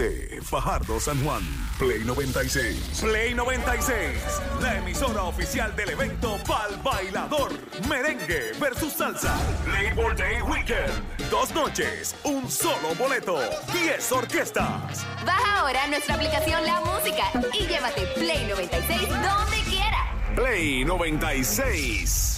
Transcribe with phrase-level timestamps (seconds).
[0.00, 1.42] XD, Fajardo San Juan,
[1.78, 3.00] Play 96.
[3.02, 7.52] Play 96, la emisora oficial del evento Pal Bailador,
[7.88, 9.36] Merengue versus Salsa,
[9.66, 11.30] Labor Day Weekend.
[11.30, 13.38] Dos noches, un solo boleto,
[13.72, 15.04] 10 orquestas.
[15.26, 20.34] Baja ahora nuestra aplicación La Música y llévate Play 96 donde quiera.
[20.34, 22.29] Play 96.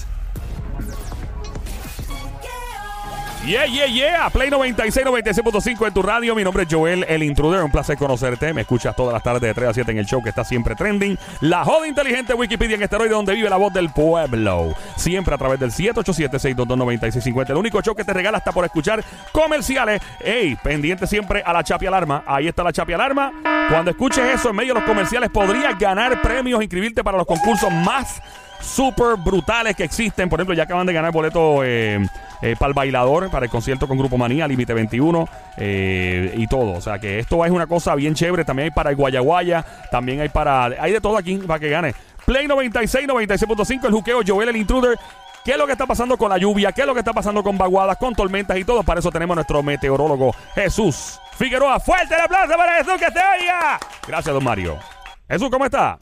[3.44, 4.30] Yeah, yeah, yeah.
[4.30, 6.36] Play 96, 96.5 en tu radio.
[6.36, 7.64] Mi nombre es Joel, el intruder.
[7.64, 8.54] Un placer conocerte.
[8.54, 10.76] Me escuchas todas las tardes de 3 a 7 en el show que está siempre
[10.76, 11.18] trending.
[11.40, 14.76] La joda inteligente Wikipedia en esteroide donde vive la voz del pueblo.
[14.94, 17.50] Siempre a través del 787-622-9650.
[17.50, 20.00] El único show que te regala hasta por escuchar comerciales.
[20.20, 22.22] Ey, pendiente siempre a la chapi alarma.
[22.24, 23.32] Ahí está la chapi alarma.
[23.68, 27.72] Cuando escuches eso en medio de los comerciales podrías ganar premios, inscribirte para los concursos
[27.72, 28.22] más
[28.62, 30.28] super brutales que existen.
[30.28, 31.98] Por ejemplo, ya acaban de ganar boleto eh,
[32.42, 36.72] eh, para el bailador, para el concierto con Grupo Manía, Límite 21 eh, y todo.
[36.72, 38.44] O sea que esto es una cosa bien chévere.
[38.44, 40.64] También hay para el Guayaguaya, también hay para.
[40.80, 41.94] Hay de todo aquí para que gane.
[42.24, 44.98] Play 96, 96.5, el juqueo, Joel el Intruder.
[45.44, 46.70] ¿Qué es lo que está pasando con la lluvia?
[46.70, 48.84] ¿Qué es lo que está pasando con vaguadas, con tormentas y todo?
[48.84, 51.80] Para eso tenemos a nuestro meteorólogo Jesús Figueroa.
[51.80, 53.80] Fuerte el aplauso para Jesús que te oiga.
[54.06, 54.78] Gracias, don Mario.
[55.28, 55.98] Jesús, ¿cómo está?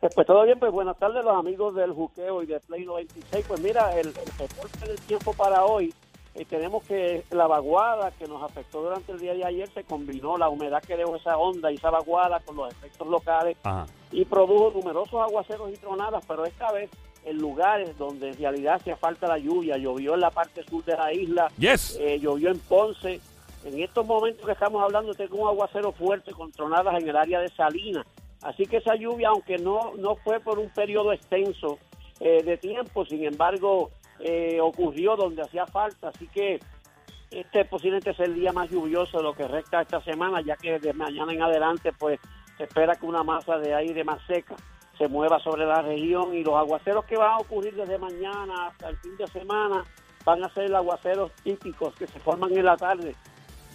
[0.00, 3.44] Pues, pues todo bien, pues buenas tardes los amigos del Juqueo y de Play 96.
[3.48, 5.92] Pues mira, el, el reporte del tiempo para hoy,
[6.34, 10.36] eh, tenemos que la vaguada que nos afectó durante el día de ayer se combinó
[10.36, 13.86] la humedad que dejó esa onda y esa vaguada con los efectos locales Ajá.
[14.12, 16.90] y produjo numerosos aguaceros y tronadas, pero esta vez
[17.24, 20.94] en lugares donde en realidad hacía falta la lluvia, llovió en la parte sur de
[20.96, 21.96] la isla, Yes.
[22.00, 23.18] eh, llovió en Ponce.
[23.64, 27.40] En estos momentos que estamos hablando, tengo un aguacero fuerte con tronadas en el área
[27.40, 28.06] de Salinas.
[28.46, 31.78] Así que esa lluvia, aunque no, no fue por un periodo extenso
[32.20, 33.90] eh, de tiempo, sin embargo,
[34.20, 36.10] eh, ocurrió donde hacía falta.
[36.10, 36.60] Así que
[37.32, 40.78] este posiblemente es el día más lluvioso de lo que resta esta semana, ya que
[40.78, 42.20] de mañana en adelante, pues
[42.56, 44.54] se espera que una masa de aire más seca
[44.96, 48.90] se mueva sobre la región y los aguaceros que van a ocurrir desde mañana hasta
[48.90, 49.84] el fin de semana
[50.24, 53.14] van a ser aguaceros típicos que se forman en la tarde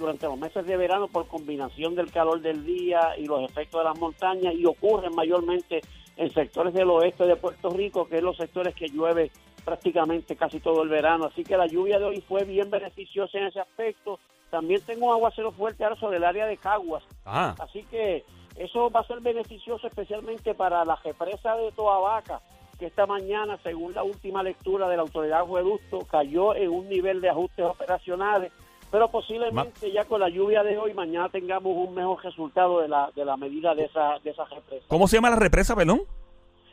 [0.01, 3.85] durante los meses de verano por combinación del calor del día y los efectos de
[3.85, 5.81] las montañas y ocurren mayormente
[6.17, 9.31] en sectores del oeste de Puerto Rico, que es los sectores que llueve
[9.63, 11.25] prácticamente casi todo el verano.
[11.25, 14.19] Así que la lluvia de hoy fue bien beneficiosa en ese aspecto.
[14.49, 17.03] También tengo aguacero fuerte ahora sobre el área de Caguas.
[17.23, 17.55] Ajá.
[17.63, 18.25] Así que
[18.55, 22.41] eso va a ser beneficioso especialmente para la represa de Toabaca,
[22.77, 26.89] que esta mañana, según la última lectura de la autoridad de acueducto, cayó en un
[26.89, 28.51] nivel de ajustes operacionales,
[28.91, 33.09] pero posiblemente ya con la lluvia de hoy, mañana tengamos un mejor resultado de la,
[33.15, 34.85] de la medida de esa, de esa represa.
[34.89, 36.01] ¿Cómo se llama la represa, perdón?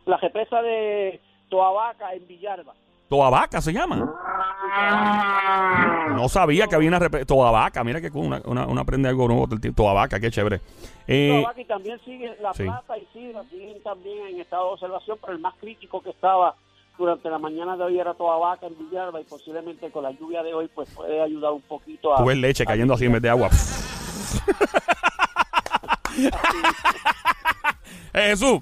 [0.05, 2.75] La represa de Toabaca en Villalba.
[3.09, 4.15] Toabaca se llama.
[6.15, 7.25] No sabía que había una represa.
[7.25, 9.47] Toabaca, mira que una, una, una aprende algo nuevo.
[9.47, 9.83] del tipo.
[9.83, 10.61] Toabaca, qué chévere.
[11.07, 12.65] Eh, Toabaca y también sigue La sí.
[12.65, 16.55] Plata y Sidra siguen también en estado de observación, pero el más crítico que estaba
[16.99, 20.53] durante la mañana de hoy era Toabaca en Villalba y posiblemente con la lluvia de
[20.53, 22.19] hoy pues puede ayudar un poquito a...
[22.19, 23.49] tú ves leche cayendo así en vez de agua.
[28.13, 28.61] Jesús,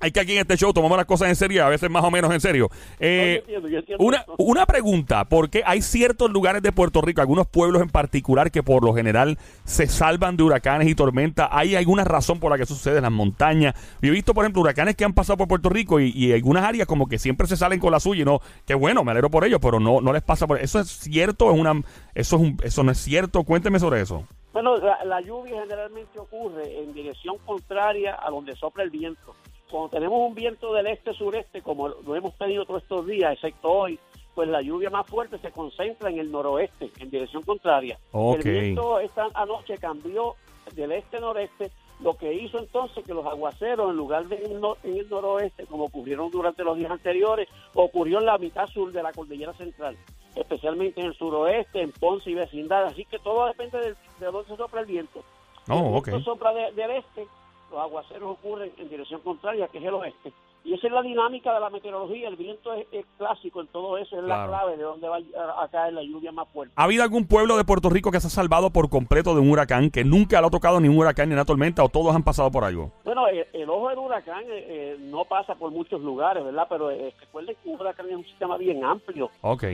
[0.00, 2.10] hay que aquí en este show tomamos las cosas en serio, a veces más o
[2.10, 2.70] menos en serio.
[3.00, 7.00] Eh, No, yo entiendo, yo entiendo una, una pregunta, porque hay ciertos lugares de Puerto
[7.00, 11.48] Rico, algunos pueblos en particular que por lo general se salvan de huracanes y tormentas.
[11.50, 13.74] ¿Hay alguna razón por la que eso sucede en las montañas?
[14.00, 16.64] Yo he visto, por ejemplo, huracanes que han pasado por Puerto Rico y, y algunas
[16.64, 19.30] áreas como que siempre se salen con la suya y no, qué bueno, me alegro
[19.30, 20.80] por ellos, pero no, no les pasa por eso.
[20.80, 21.52] ¿Es cierto?
[21.52, 21.72] ¿Es una,
[22.14, 23.42] eso, es un, ¿Eso no es cierto?
[23.44, 24.24] Cuénteme sobre eso.
[24.52, 29.34] Bueno, la, la lluvia generalmente ocurre en dirección contraria a donde sopla el viento.
[29.70, 33.98] Cuando tenemos un viento del este-sureste, como lo hemos tenido todos estos días, excepto hoy,
[34.34, 37.98] pues la lluvia más fuerte se concentra en el noroeste, en dirección contraria.
[38.14, 40.34] El viento esta anoche cambió
[40.74, 41.70] del este-noreste,
[42.00, 46.30] lo que hizo entonces que los aguaceros, en lugar de en, el noroeste, como ocurrieron
[46.30, 49.96] durante los días anteriores, ocurrió en la mitad sur de la cordillera central,
[50.36, 52.84] especialmente en el suroeste, en Ponce y vecindad.
[52.84, 55.20] Así que todo depende del- de dónde sopla el viento.
[55.68, 56.06] Oh, Si el ok.
[56.06, 57.26] viento sopla de- del este,
[57.70, 60.32] los aguaceros ocurren en dirección contraria, que es el oeste.
[60.64, 62.28] Y esa es la dinámica de la meteorología.
[62.28, 64.50] El viento es, es clásico en todo eso, es Claro.
[64.52, 66.74] la clave de dónde va a, a caer la lluvia más fuerte.
[66.76, 69.50] ¿Ha habido algún pueblo de Puerto Rico que se ha salvado por completo de un
[69.50, 72.22] huracán, que nunca lo ha tocado ni un huracán ni una tormenta, o todos han
[72.24, 72.90] pasado por algo?
[73.04, 76.66] Bueno, el, el ojo del huracán eh, eh, no pasa por muchos lugares, ¿verdad?
[76.68, 79.30] Pero eh, recuerden que un huracán es un sistema bien amplio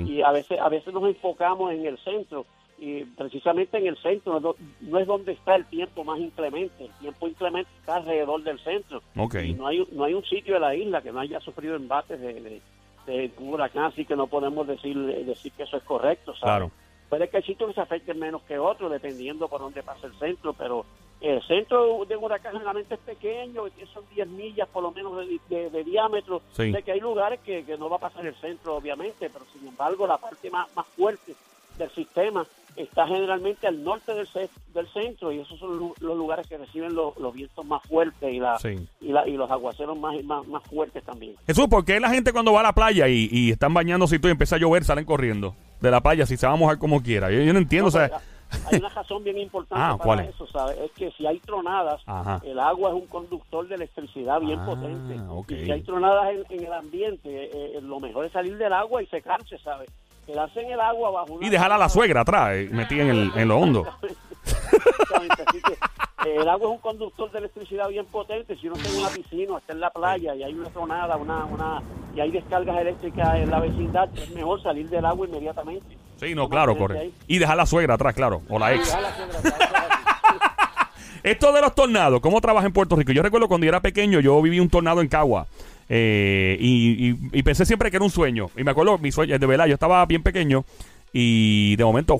[0.06, 2.44] y a veces a veces nos enfocamos en el centro
[2.78, 4.40] y precisamente en el centro
[4.80, 6.84] no, es donde está el tiempo más inclemente.
[6.84, 9.02] El tiempo inclemente está alrededor del centro.
[9.50, 12.20] Y no hay, no hay un sitio de la isla que no haya sufrido embates
[12.20, 12.60] de,
[13.06, 16.32] de, huracán, así que no podemos decir, decir que eso es correcto.
[16.32, 16.42] ¿sabes?
[16.42, 16.70] Claro.
[17.08, 20.14] Puede que hay sitios que se afecten menos que otros, dependiendo por dónde pasa el
[20.18, 20.84] centro, pero
[21.20, 25.16] El centro de un huracán generalmente es pequeño, que son 10 millas por lo menos
[25.18, 26.42] de, de- de diámetro.
[26.52, 26.72] Sí.
[26.72, 29.66] Sé que hay lugares que, que no va a pasar el centro, obviamente, pero sin
[29.68, 31.34] embargo la parte más, más fuerte
[31.78, 32.44] del sistema
[32.76, 36.58] está generalmente al norte del, ce- del centro y esos son lu- los lugares que
[36.58, 38.88] reciben los, los vientos más fuertes y, la, Sí.
[39.00, 41.34] y, la, y los aguaceros más, más, más fuertes también.
[41.46, 44.18] Jesús, ¿por qué la gente cuando va a la playa y, y están bañándose y
[44.18, 46.78] todo y empieza a llover salen corriendo de la playa si se va a mojar
[46.78, 47.30] como quiera?
[47.30, 48.16] Yo, yo no entiendo, o sea, No,
[48.50, 50.76] pero hay una razón bien importante Ah, para eso, ¿sabes?
[50.78, 52.40] Es que si hay tronadas, Ajá.
[52.44, 55.16] el agua es un conductor de electricidad bien Ah, potente.
[55.54, 58.72] Y si hay tronadas en, en el ambiente, eh, eh, lo mejor es salir del
[58.72, 59.88] agua y secarse, ¿sabes?
[60.26, 61.46] Quedarse en el agua bajo una...
[61.46, 63.86] y dejar a la suegra atrás, eh, metida en, el, en lo hondo.
[64.02, 65.72] Exactamente, así que
[66.28, 68.56] eh, el agua es un conductor de electricidad bien potente.
[68.56, 71.44] Si uno está en una piscina está en la playa y hay una tronada una,
[71.44, 71.82] una,
[72.14, 75.98] y hay descargas eléctricas en la vecindad, es mejor salir del agua inmediatamente.
[76.16, 77.10] Sí, no, claro, corre.
[77.26, 78.96] Y dejar a la suegra atrás, claro, o la ex.
[81.22, 83.12] Esto de los tornados, ¿cómo trabaja en Puerto Rico?
[83.12, 85.46] Yo recuerdo cuando yo era pequeño, yo viví un tornado en Cagua.
[85.88, 88.50] Eh, y, y- y pensé siempre que era un sueño.
[88.56, 90.64] Y me acuerdo, mi sueño, de verdad, yo estaba bien pequeño.
[91.16, 92.18] Y de momento,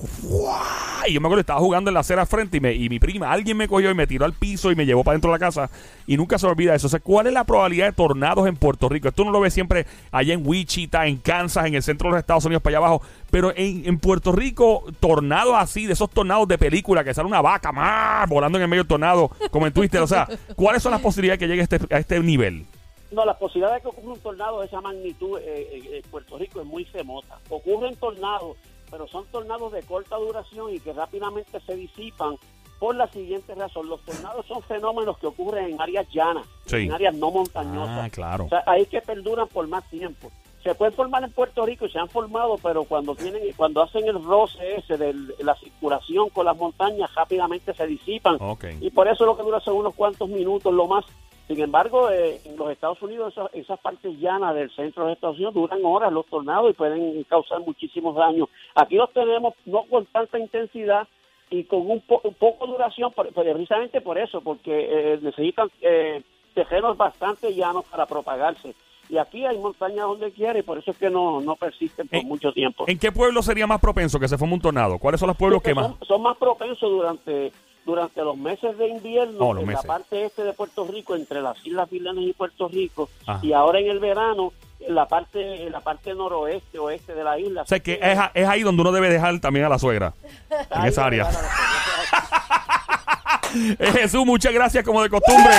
[1.05, 3.29] y yo me acuerdo, estaba jugando en la acera frente y, me- y mi prima,
[3.29, 5.45] alguien me cogió y me tiró al piso y me llevó para dentro de la
[5.45, 5.69] casa.
[6.07, 6.87] Y nunca se olvida eso.
[6.87, 9.09] O sea, ¿cuál es la probabilidad de tornados en Puerto Rico?
[9.09, 12.19] Esto uno lo ve siempre allá en Wichita, en Kansas, en el centro de los
[12.21, 13.01] Estados Unidos, para allá abajo.
[13.29, 17.73] Pero en, Puerto Rico, tornados así, de esos tornados de película, que sale una vaca
[17.73, 19.99] más volando en el medio del tornado, como en Twister.
[20.01, 20.25] O sea,
[20.55, 22.65] ¿cuáles son las posibilidades de que llegue a este, a este nivel?
[23.15, 26.37] No, la posibilidad de que ocurra un tornado de esa magnitud eh, eh, en Puerto
[26.37, 27.39] Rico es muy remota.
[27.49, 28.57] Ocurren tornados,
[28.91, 32.35] pero son tornados de corta duración y que rápidamente se disipan
[32.77, 33.87] por la siguiente razón.
[33.87, 36.75] Los tornados son fenómenos que ocurren en áreas llanas, Sí.
[36.75, 38.03] en áreas no montañosas.
[38.05, 38.45] Ah, claro.
[38.45, 40.29] O sea, ahí que perduran por más tiempo.
[40.61, 44.05] Se pueden formar en Puerto Rico y se han formado, pero cuando tienen, cuando hacen
[44.07, 48.35] el roce ese de la circulación con las montañas, rápidamente se disipan.
[48.41, 48.65] Ok.
[48.81, 51.05] Y por eso lo que dura son unos cuantos minutos, lo más.
[51.47, 55.35] Sin embargo, eh, en los Estados Unidos, esas, esas partes llanas del centro de Estados
[55.35, 58.49] Unidos duran horas los tornados y pueden causar muchísimos daños.
[58.73, 61.07] Aquí los tenemos no con tanta intensidad
[61.51, 64.71] y con un, po- un poco duración, por- precisamente por eso, porque
[65.13, 66.23] eh, necesitan eh,
[66.55, 68.73] terrenos bastante llanos para propagarse.
[69.07, 72.17] Y aquí hay montañas donde quiera y por eso es que no, no persisten por
[72.17, 72.85] Eh, mucho tiempo.
[72.87, 74.97] ¿En qué pueblo sería más propenso que se forme un tornado?
[74.97, 75.85] ¿Cuáles son los pueblos que más?
[75.89, 77.51] son, son más propensos durante
[77.85, 79.83] durante los meses de invierno Oh, en meses.
[79.83, 83.39] la parte este de Puerto Rico entre las Islas Vírgenes y Puerto Rico Ajá.
[83.43, 87.39] y ahora en el verano en la parte en la parte noroeste oeste de la
[87.39, 90.13] isla O sea, que es, es ahí donde uno debe dejar también a la suegra.
[90.49, 91.29] En Ahí esa área.
[93.79, 95.53] Eh, Jesús, muchas gracias como de costumbre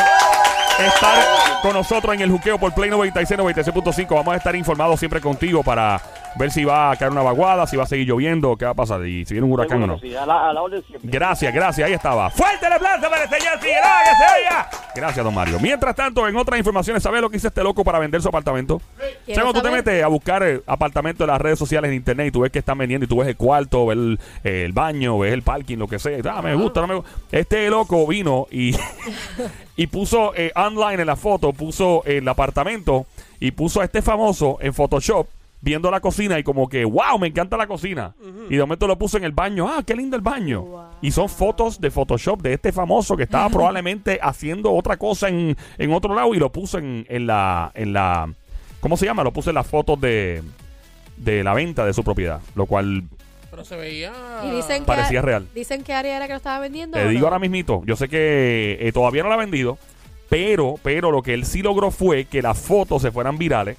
[0.79, 1.25] estar
[1.63, 4.15] con nosotros en el juqueo por Play 96, 96.5.
[4.15, 5.99] Vamos a estar informados siempre contigo para
[6.39, 8.75] ver si va a caer una vaguada, si va a seguir lloviendo, qué va a
[8.75, 9.99] pasar y si viene un huracán o no.
[9.99, 11.11] Sí, a la, a la orden siempre.
[11.11, 12.31] Gracias, gracias, ahí estaba.
[12.31, 14.71] Fuerte el aplauso para el señor Figueroa, que se oiga.
[14.95, 15.59] Gracias, don Mario.
[15.61, 18.81] Mientras tanto, en otras informaciones, ¿sabes lo que hizo este loco para vender su apartamento?
[18.97, 21.97] ¿Sabes Quiero cuando tú te metes a buscar eh, apartamentos en las redes sociales en
[21.97, 24.65] internet y tú ves que están vendiendo y tú ves el cuarto, ves el, eh,
[24.65, 26.19] el baño, ves el parking, lo que sea?
[26.31, 27.11] Ah, me gusta, no me gusta.
[27.33, 28.75] Este loco vino y,
[29.77, 33.07] y puso eh, online en la foto, puso el apartamento
[33.41, 35.27] y puso a este famoso en Photoshop
[35.67, 38.15] viendo la cocina y como que, wow, me encanta la cocina.
[38.49, 40.63] Y de momento lo puso en el baño, ah, qué lindo el baño.
[40.63, 40.85] Wow.
[41.03, 45.57] Y son fotos de Photoshop de este famoso que estaba probablemente haciendo otra cosa en,
[45.77, 48.33] en otro lado y lo puso en, en la, en la,
[48.79, 49.25] ¿cómo se llama?
[49.25, 50.41] Lo puso en las fotos de,
[51.17, 53.03] de la venta de su propiedad, lo cual
[53.51, 54.13] Pero se veía.
[54.45, 55.49] Y dicen que, parecía real.
[55.53, 56.97] Dicen que área era que lo estaba vendiendo.
[56.97, 57.27] Te ¿o digo no?
[57.27, 59.79] ahora mismito, yo sé que eh, todavía no la ha vendido,
[60.29, 63.77] pero, pero lo que él sí logró fue que las fotos se fueran virales,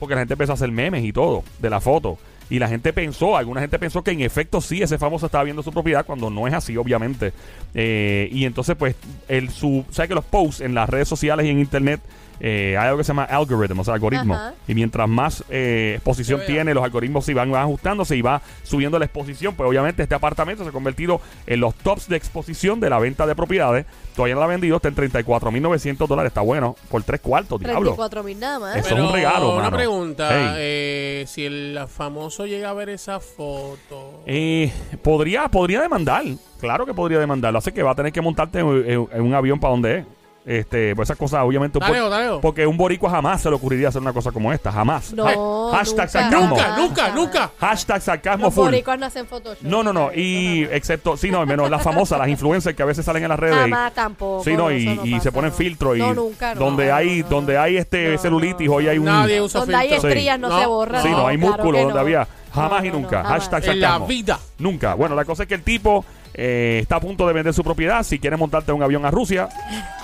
[0.00, 2.18] porque la gente empezó a hacer memes y todo de la foto.
[2.48, 5.62] Y la gente pensó, alguna gente pensó que en efecto sí, ese famoso estaba viendo
[5.62, 7.32] su propiedad, cuando no es así, obviamente.
[7.74, 8.96] Eh, y entonces, pues,
[9.28, 12.00] el, su, ¿sabes que los posts en las redes sociales y en internet
[12.40, 14.34] eh, hay algo que se llama algoritmo, o sea, algoritmo.
[14.34, 14.54] Ajá.
[14.66, 18.40] Y mientras más eh, exposición Se tiene, los algoritmos sí van, van ajustándose y va
[18.62, 19.54] subiendo la exposición.
[19.54, 23.26] Pues obviamente este apartamento se ha convertido en los tops de exposición de la venta
[23.26, 23.86] de propiedades.
[24.16, 26.30] Todavía no la ha vendido, está en 34.900 dólares.
[26.30, 27.80] Está bueno, por tres cuartos, diablo.
[27.94, 28.76] 34 mil nada más.
[28.76, 29.76] Eso es Pero un regalo, Una mano.
[29.76, 30.48] pregunta: Hey.
[30.56, 34.22] eh, si el famoso llega a ver esa foto.
[34.26, 36.24] Eh, podría, podría demandar.
[36.60, 37.58] Claro que podría demandarlo.
[37.58, 40.04] Así que va a tener que montarte en, en- en un avión para donde es.
[40.46, 41.76] Este, pues esas cosas, obviamente.
[41.78, 42.38] un Dale, po- dale.
[42.40, 44.72] Porque un boricua jamás se le ocurriría hacer una cosa como esta.
[44.72, 45.12] Jamás.
[45.12, 45.26] No,
[45.70, 46.08] Ha- hashtag nunca.
[46.08, 46.48] sarcasmo.
[46.48, 47.50] Nunca, nunca, nunca.
[47.60, 48.64] Hashtag sarcasmo Los full.
[48.64, 49.62] boricuas no hacen Photoshop.
[49.62, 50.10] No, no, no.
[50.14, 53.38] Y excepto, sí, no, menos las famosas, las influencers que a veces salen en las
[53.38, 53.54] redes.
[53.56, 54.42] y- Jamás tampoco.
[54.42, 55.56] Sí, no, y, eso no y pasa, se ponen no.
[55.56, 56.60] filtros y No, nunca, no.
[56.64, 57.28] donde No, hay no, no.
[57.36, 60.08] donde hay este No, celulitis, hoy hay un Nadie usa Donde hay filtro.
[60.08, 60.60] estrías no, Sí.
[60.60, 61.02] se borran.
[61.02, 62.00] Sí, no, hay claro músculo donde no.
[62.00, 63.24] había jamás No, y nunca.
[63.24, 64.06] Hashtag En la sarcasmo.
[64.06, 64.38] vida.
[64.58, 64.94] Nunca.
[64.94, 66.04] Bueno, la cosa es que el tipo
[66.34, 68.02] eh, está a punto de vender su propiedad.
[68.02, 69.48] Si quiere montarte un avión a Rusia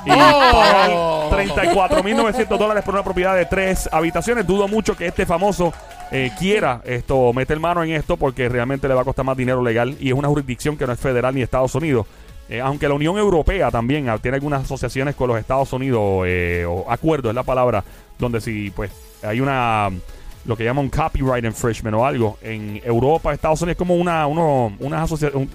[0.04, 0.50] y Oh.
[0.52, 0.90] pagar
[1.30, 5.72] 34.900 dólares por una propiedad de tres habitaciones, dudo mucho que este famoso
[6.10, 9.62] eh, quiera esto meter mano en esto porque realmente le va a costar más dinero
[9.62, 12.06] legal y es una jurisdicción que no es federal ni Estados Unidos.
[12.48, 16.86] Eh, aunque la Unión Europea también ah, tiene algunas asociaciones con los Estados Unidos o
[16.88, 17.82] acuerdos es la palabra
[18.20, 18.92] donde si pues
[19.24, 19.90] hay una
[20.44, 24.28] lo que llaman un copyright infringement o algo en Europa Estados Unidos es como una
[24.28, 25.48] uno, unas asociaciones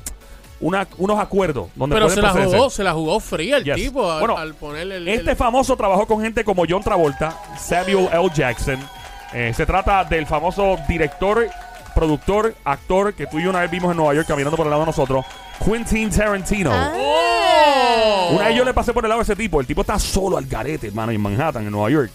[0.61, 3.75] una, unos acuerdos donde Pero se la jugó, se la jugó fría el Yes.
[3.75, 5.07] tipo al, Bueno, al ponerle el.
[5.07, 8.29] Este el- famoso trabajó con gente como John Travolta, Samuel L.
[8.33, 8.79] Jackson.
[9.33, 11.47] Eh, se trata del famoso director,
[11.95, 14.69] productor, actor que tú y yo una vez vimos en Nueva York caminando por el
[14.71, 15.25] lado de nosotros,
[15.65, 16.71] Quentin Tarantino.
[16.73, 16.91] Ah.
[16.95, 18.29] ¡Oh!
[18.35, 19.59] Una vez yo le pasé por el lado de ese tipo.
[19.59, 22.11] El tipo está solo al garete, hermano, en Manhattan, en Nueva York.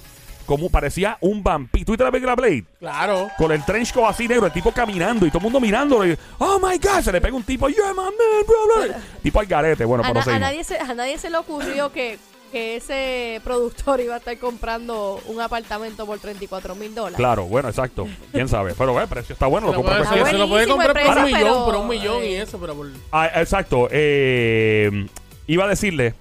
[0.46, 1.84] Como parecía un vampiro.
[1.84, 2.64] ¿Tú viste la película Blade?
[2.78, 3.28] Claro.
[3.36, 6.06] Con el trench coat así negro, el tipo caminando y todo el mundo mirándolo.
[6.06, 8.12] Y, oh my God, se le pega un tipo, you're my man,
[8.46, 8.94] bro, bro".
[9.22, 9.84] Tipo al garete.
[9.84, 12.18] Bueno, A, pero na- a nadie se, a nadie se le ocurrió que,
[12.52, 17.16] que ese productor iba a estar comprando un apartamento por 34 mil dólares.
[17.16, 18.06] Claro, bueno, exacto.
[18.30, 18.72] Quién sabe.
[18.78, 19.66] Pero el precio está bueno.
[19.68, 21.36] Se Lo lo compré puede, a precio- se lo puede comprar el por un precio,
[21.38, 22.86] millón, pero- por un millón y eso, pero por.
[23.10, 23.88] Ah, exacto.
[23.90, 25.06] Eh,
[25.48, 26.14] iba a decirle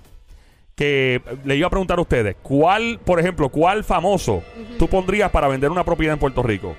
[0.75, 4.43] que le iba a preguntar a ustedes, ¿cuál, por ejemplo, cuál famoso
[4.77, 6.75] tú pondrías para vender una propiedad en Puerto Rico?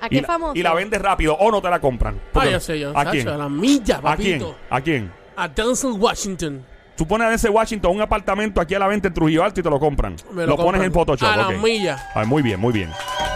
[0.00, 0.52] ¿A y qué la, famoso?
[0.54, 2.20] Y la vendes rápido o no te la compran.
[2.34, 2.96] Ah, sé, yo.
[2.96, 3.26] ¿A quién?
[3.26, 4.38] A la milla, ¿A quién?
[4.38, 4.56] papito.
[4.70, 5.10] ¿A quién?
[5.36, 6.64] A Denzel Washington.
[6.96, 9.62] Tú pones a ese Washington un apartamento aquí a la venta en Trujillo Alto y
[9.62, 10.16] te lo compran.
[10.32, 11.28] Me lo lo pones en Photoshop.
[11.28, 12.10] A la milla.
[12.14, 12.90] Ay, muy bien, muy bien.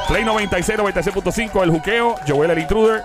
[0.09, 3.03] Play 96, 96.5, el juqueo, Joel el intruder.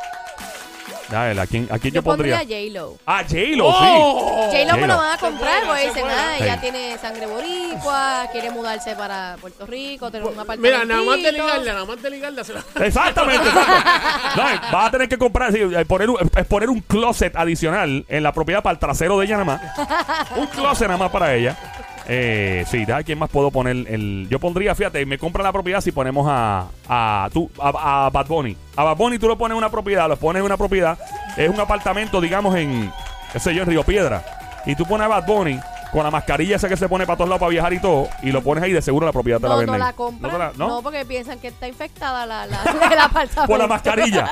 [1.10, 2.58] Dale, ¿a quién, a quién yo, Yo pondría pondría?
[2.58, 2.98] a J-Lo.
[3.06, 3.86] Ah, J-Lo, sí.
[3.98, 4.50] ¡Oh!
[4.52, 6.62] J-Lo me lo van a comprar porque dicen, ah, ella Sí.
[6.62, 10.62] tiene sangre boricua, quiere mudarse para Puerto Rico, tener un apartamento.
[10.62, 12.64] Mira, nada más de ligarla, nada más de ligarla se la.
[12.86, 13.74] Exactamente, exacto.
[14.38, 17.36] No, eh, vas a tener que comprar, sí, eh, poner, un, eh, poner un closet
[17.36, 19.88] adicional en la propiedad para el trasero de ella nada más.
[20.36, 21.58] Un closet nada más para ella.
[22.10, 23.76] Eh, sí, ¿a quién más puedo poner?
[23.88, 28.28] El, yo pondría, fíjate, me compra la propiedad si ponemos a, a, tú, a, Bad
[28.28, 28.56] Bunny.
[28.78, 30.98] A Bad Bunny tú lo pones una propiedad, lo pones en una propiedad.
[31.36, 32.92] Es un apartamento, digamos, en,
[33.34, 34.24] qué sé yo, en Río Piedra.
[34.66, 35.60] Y tú pones a Bad Bunny
[35.98, 38.08] con la mascarilla esa que se pone para todos lados para viajar y todo.
[38.24, 39.80] Y lo pones ahí, de seguro la propiedad te la No, venden.
[39.80, 40.32] no la compran.
[40.32, 40.68] ¿No te la- no?
[40.76, 40.82] no?
[40.82, 42.62] porque piensan que está infectada la, la,
[42.92, 43.48] el apartamento.
[43.48, 44.30] por la mascarilla.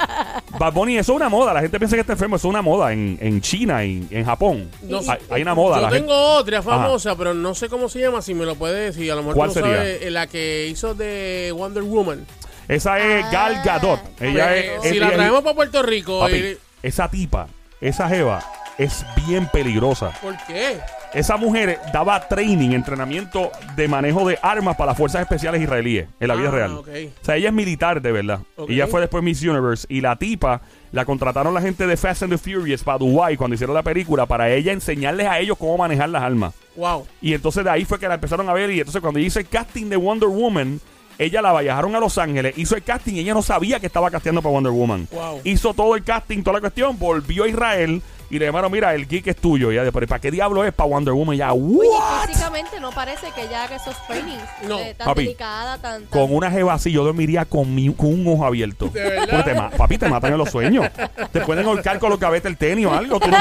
[0.60, 1.54] Bad Bunny, eso es una moda.
[1.54, 2.36] La gente piensa que está enfermo.
[2.36, 4.70] Eso es una moda en, en China y en Japón.
[4.84, 5.78] No hay, hay una moda.
[5.78, 8.22] Yo la tengo gente- otra famosa, pero no sé cómo se llama.
[8.22, 9.78] Si me lo puede decir, a lo mejor ¿Cuál tú lo sería?
[9.78, 12.26] sabes, eh, la que hizo de Wonder Woman.
[12.68, 14.00] Esa es Ah, Gal Gadot.
[14.20, 17.48] Ella Eh, es, si es- la ella- traemos para Puerto Rico, Papi, eh, esa tipa,
[17.82, 18.44] esa jeva,
[18.78, 20.12] es bien peligrosa.
[20.22, 20.80] ¿por qué?
[21.16, 26.28] Esa mujer daba training, entrenamiento de manejo de armas para las fuerzas especiales israelíes en
[26.28, 26.72] la vida Ah, real.
[26.74, 26.88] ok.
[27.22, 28.40] O sea, ella es militar de verdad.
[28.58, 28.70] Ok.
[28.70, 29.88] Y ella fue después Miss Universe.
[29.90, 33.56] Y la tipa la contrataron la gente de Fast and the Furious para Dubai cuando
[33.56, 36.54] hicieron la película para ella enseñarles a ellos cómo manejar las armas.
[36.76, 37.08] Wow.
[37.22, 38.70] Y entonces de ahí fue que la empezaron a ver.
[38.72, 40.82] Y entonces cuando hice el casting de Wonder Woman,
[41.18, 44.12] ella la viajaron a Los Ángeles, hizo el casting y ella no sabía que estaba
[44.12, 45.08] casteando para Wonder Woman.
[45.14, 45.40] Wow.
[45.46, 48.02] Hizo todo el casting, toda la cuestión, volvió a Israel
[48.36, 49.72] y le llamaron, mira, el geek es tuyo.
[49.72, 51.36] Y ella, pero ¿para qué diablo es para Wonder Woman?
[51.36, 52.28] Y ya, ¿what?
[52.28, 54.44] físicamente no parece que ella haga esos trainings.
[54.68, 54.80] No.
[54.80, 56.06] eh, tan Papi, delicada, tan...
[56.06, 58.88] tan- Con una jeva así yo dormiría con, mi- con un ojo abierto.
[58.88, 59.28] ¿De verdad?
[59.30, 60.88] Porque te ma- papi, te matan en los sueños.
[61.32, 63.20] Te pueden ahorcar con los gavetes el tenis o algo.
[63.20, 63.38] Tú no-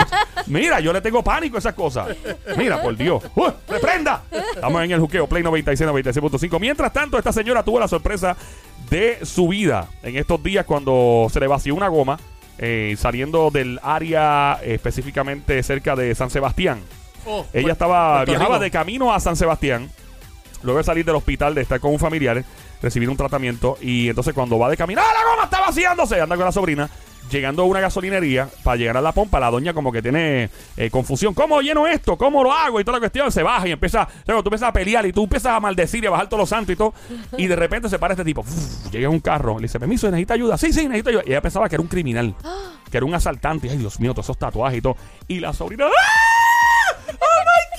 [0.47, 2.09] Mira, yo le tengo pánico a esas cosas.
[2.57, 3.23] Mira, por Dios.
[3.35, 3.49] ¡Uh!
[3.69, 4.23] ¡Reprenda!
[4.55, 6.61] Estamos en el juqueo Play 96, 96.5.
[6.61, 8.37] Mientras tanto, esta señora tuvo la sorpresa
[8.91, 12.19] de su vida en estos días cuando se le vació una goma
[12.59, 16.81] eh, saliendo del área específicamente cerca de San Sebastián.
[17.27, 18.65] Oh, Ella estaba Puerto viajaba Rico.
[18.65, 19.91] de camino a San Sebastián,
[20.63, 22.45] luego de salir del hospital, de estar con un familiar,
[22.83, 26.21] recibir un tratamiento, y entonces cuando va de camino, ¡ah, la goma está vaciándose!
[26.21, 26.89] Anda con la sobrina,
[27.35, 30.91] llegando a una gasolinería, para llegar a la pompa, la doña como que tiene eh,
[30.91, 31.35] confusión.
[31.35, 32.17] ¿Cómo lleno esto?
[32.17, 32.81] ¿Cómo lo hago?
[32.81, 35.25] Y toda la cuestión, se baja y empieza, luego tú empiezas a pelear y tú
[35.25, 36.95] empiezas a maldecir y a bajar todos los santos y todo,
[37.37, 38.45] y de repente se para este tipo,
[38.93, 40.57] llega un carro, le dice, permiso, necesita ayuda.
[40.57, 41.23] Sí, sí, necesito ayuda.
[41.27, 42.35] Y ella pensaba que era un criminal,
[42.91, 44.97] que era un asaltante, ay Dios mío, todos esos tatuajes y todo.
[45.27, 46.95] Y la sobrina, ¡ah!
[47.09, 47.79] ¡Oh my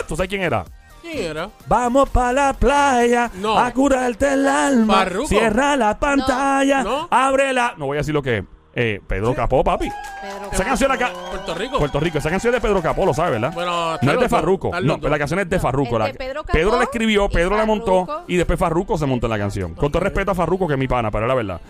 [0.00, 0.06] God!
[0.08, 0.64] ¿Tú sabes quién era?
[1.02, 1.50] ¿Quién era?
[1.66, 3.58] Vamos para la playa No.
[3.58, 4.94] a curarte el alma.
[4.94, 5.28] Farruko.
[5.28, 7.08] Cierra la pantalla, No.
[7.10, 7.74] ábrela.
[7.76, 8.44] No voy a decir lo que es.
[8.76, 9.88] Eh, Pedro Capó, papi.
[9.88, 11.12] Pedro Esa canción acá-.
[11.30, 11.78] Puerto Rico.
[11.78, 12.18] Puerto Rico.
[12.18, 13.52] Esa canción es de Pedro Capó, lo sabes, ¿verdad?
[13.54, 14.70] Bueno, no es de Farruco.
[14.82, 15.98] No, pero la canción es de No, Farruco.
[15.98, 18.24] La- Pedro la escribió, Pedro la montó Farruko.
[18.28, 19.74] y después Farruco se montó en la canción.
[19.74, 21.60] Con todo respeto a Farruco, que es mi pana, pero es la verdad.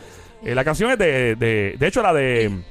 [0.42, 1.76] Eh, la canción es de, de.
[1.78, 2.62] De hecho, la de.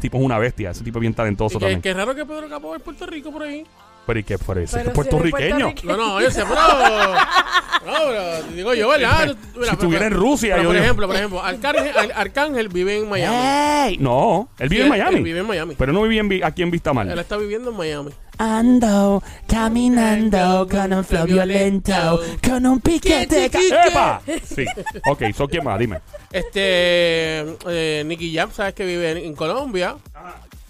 [0.00, 0.70] Tipo es una bestia.
[0.70, 1.80] Ese tipo es bien Y talentoso que- también.
[1.80, 3.64] Qué raro que Pedro Capó es Puerto Rico por ahí.
[4.06, 4.76] Pero ¿y qué por eso?
[4.76, 5.74] Pero ¿Es si eres puertorriqueño?
[5.84, 6.60] No, no, yo sé, pero.
[7.86, 9.20] No, pero digo yo, ¿verdad?
[9.20, 12.12] Mira, si pero- estuviera en Rusia, pero yo por digo- ejemplo, por ejemplo, Arcángel, Ar-
[12.16, 13.36] Arcángel vive en Miami.
[13.92, 13.98] ¡Ey!
[13.98, 15.16] No, él vive Sí, en él- Miami.
[15.18, 15.74] él vive en Miami.
[15.76, 17.08] Pero no vive en Vi- aquí en Vistamar.
[17.08, 18.10] Él está viviendo en Miami.
[18.38, 23.48] Ando caminando con un flow violento, con un piquete.
[23.50, 24.20] ca- ¡Epa!
[24.44, 24.64] Sí.
[25.08, 25.78] Ok, ¿so quién más?
[25.78, 26.00] Dime.
[26.32, 27.40] Este.
[27.68, 29.96] Eh, Nicky Jam, sabes que vive en, en Colombia.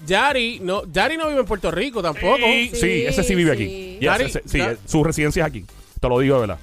[0.07, 2.37] Yari no, Yari no vive en Puerto Rico tampoco.
[2.37, 3.63] Sí, sí, Sí, ese sí vive sí.
[3.63, 3.99] aquí.
[4.01, 5.65] Yes, ese- sí, Da- su residencia es aquí.
[6.01, 6.59] Te lo digo de verdad.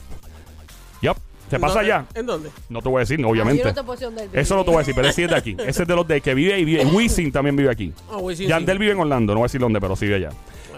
[1.01, 1.17] Yup.
[1.49, 1.93] ¿Se ¿En pasa dónde?
[1.93, 2.05] allá?
[2.15, 2.49] ¿En dónde?
[2.69, 3.63] No te voy a decir, Ah, yo obviamente.
[3.63, 3.73] no
[4.31, 4.39] te.
[4.39, 5.55] Eso no te voy a decir, pero ese sí es de aquí.
[5.59, 6.85] Ese es de los de que vive y vive.
[6.85, 7.93] Wisin también vive aquí.
[8.19, 8.79] Wisin, Yandel sí.
[8.79, 10.29] vive en Orlando, no voy a decir dónde, pero sí vive allá.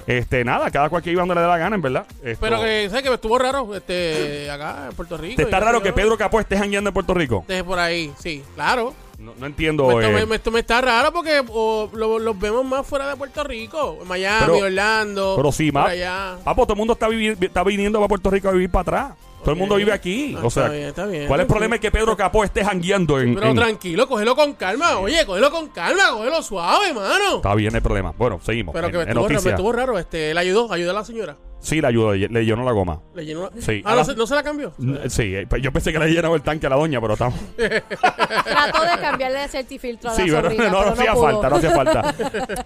[0.07, 2.05] Este, nada, cada cual que viva donde le dé la gana, en verdad.
[2.23, 3.73] Esto- Pero que, ¿sabes que me estuvo raro?
[3.75, 5.35] Este, acá en Puerto Rico.
[5.37, 5.93] ¿Te está raro que.
[5.93, 7.39] Pedro Capó esté jangueando en Puerto Rico?
[7.41, 8.93] Esté por ahí, sí, claro.
[9.17, 9.89] No, no entiendo.
[9.89, 13.15] esto, eh, me, me- esto me está raro porque lo- los vemos más fuera de
[13.15, 13.99] Puerto Rico.
[14.01, 15.33] En Miami, Pero- Orlando.
[15.37, 16.37] Pero sí, por allá.
[16.43, 19.17] Papo, todo el mundo está, vivi- está viniendo a Puerto Rico a vivir para atrás.
[19.41, 20.35] Todo el mundo vive aquí.
[20.35, 21.27] Ah, o sea, está bien, está bien.
[21.27, 21.75] ¿cuál es el problema?
[21.75, 23.35] Es que Pedro Capó esté jangueando en.
[23.35, 24.97] Pero en- tranquilo, cógelo con calma.
[24.97, 27.35] Oye, cógelo con calma, cógelo suave, mano.
[27.35, 28.11] Está bien el problema.
[28.17, 28.73] Bueno, seguimos.
[28.73, 29.53] Pero que me en estuvo, raro, me noticias.
[29.53, 29.99] estuvo raro.
[29.99, 31.37] Este, le ayudó, ayudó a la señora.
[31.59, 33.01] Sí, la ayudó, le llenó la goma.
[33.15, 33.49] Le llenó.
[33.59, 33.81] Sí.
[33.83, 34.71] Ah, A ¿no, la- se, ¿no se la cambió?
[34.79, 37.13] N- Sí, eh, pues yo pensé que le llenaba el tanque a la doña, pero
[37.13, 37.39] estamos.
[37.57, 41.23] Trató de cambiarle el certifiltro a la Sí, pero no, hacía pudo.
[41.23, 42.15] falta, no hacía falta.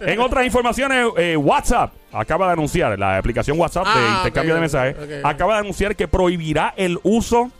[0.02, 4.60] en otras informaciones, eh, WhatsApp acaba de anunciar, la aplicación WhatsApp de Ah, intercambio de
[4.60, 7.50] mensajes, acaba de anunciar que prohibirá el uso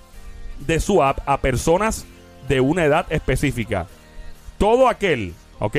[0.58, 2.04] de su app a personas
[2.48, 3.86] de una edad específica.
[4.58, 5.76] Todo aquel, ¿ok?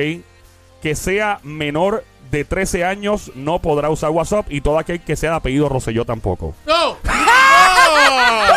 [0.82, 5.30] Que sea menor de 13 años no podrá usar WhatsApp y todo aquel que sea
[5.32, 6.54] de apellido Rosselló tampoco.
[6.66, 6.96] ¡No!